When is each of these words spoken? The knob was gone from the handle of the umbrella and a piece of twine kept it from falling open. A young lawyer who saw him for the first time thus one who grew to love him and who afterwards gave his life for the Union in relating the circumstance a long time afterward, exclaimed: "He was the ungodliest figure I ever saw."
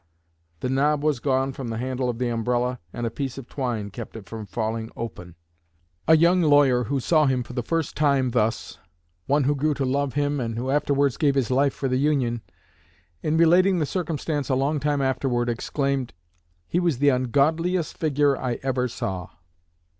The 0.61 0.69
knob 0.69 1.03
was 1.03 1.19
gone 1.19 1.53
from 1.53 1.67
the 1.67 1.77
handle 1.77 2.09
of 2.09 2.17
the 2.17 2.29
umbrella 2.29 2.79
and 2.91 3.05
a 3.05 3.11
piece 3.11 3.37
of 3.37 3.47
twine 3.47 3.91
kept 3.91 4.15
it 4.15 4.25
from 4.25 4.47
falling 4.47 4.89
open. 4.97 5.35
A 6.07 6.17
young 6.17 6.41
lawyer 6.41 6.85
who 6.85 6.99
saw 6.99 7.27
him 7.27 7.43
for 7.43 7.53
the 7.53 7.61
first 7.61 7.95
time 7.95 8.31
thus 8.31 8.79
one 9.27 9.43
who 9.43 9.53
grew 9.53 9.75
to 9.75 9.85
love 9.85 10.15
him 10.15 10.39
and 10.39 10.57
who 10.57 10.71
afterwards 10.71 11.17
gave 11.17 11.35
his 11.35 11.51
life 11.51 11.75
for 11.75 11.87
the 11.87 11.97
Union 11.97 12.41
in 13.21 13.37
relating 13.37 13.77
the 13.77 13.85
circumstance 13.85 14.49
a 14.49 14.55
long 14.55 14.79
time 14.79 15.03
afterward, 15.03 15.49
exclaimed: 15.49 16.15
"He 16.67 16.79
was 16.79 16.97
the 16.97 17.09
ungodliest 17.09 17.95
figure 17.95 18.35
I 18.35 18.53
ever 18.63 18.87
saw." 18.87 19.27